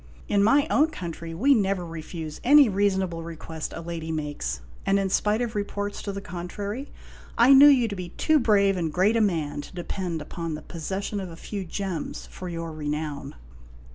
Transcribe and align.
j 0.27 0.33
In 0.33 0.43
my 0.43 0.65
own 0.71 0.89
country 0.89 1.35
we 1.35 1.53
never 1.53 1.85
refuse 1.85 2.41
any 2.43 2.67
reasonable 2.67 3.21
request 3.21 3.71
a 3.75 3.81
lady 3.81 4.11
makes; 4.11 4.61
and, 4.83 4.97
in 4.97 5.11
spite 5.11 5.43
of 5.43 5.53
reports 5.53 6.01
to 6.01 6.11
the 6.11 6.19
contrary, 6.21 6.89
I 7.37 7.53
knew 7.53 7.67
you 7.67 7.87
to 7.87 7.95
be 7.95 8.09
too 8.09 8.39
brave 8.39 8.77
and 8.77 8.91
great 8.91 9.15
a 9.15 9.21
man 9.21 9.61
to 9.61 9.71
depend 9.75 10.19
upon 10.19 10.55
the 10.55 10.63
posses 10.63 11.03
sion 11.05 11.19
of 11.19 11.29
a 11.29 11.35
few 11.35 11.65
gems 11.65 12.25
for 12.31 12.49
your 12.49 12.71
renown. 12.71 13.35